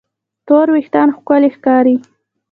تور 0.47 0.67
وېښتيان 0.73 1.09
ښکلي 1.17 1.49
ښکاري. 1.55 1.95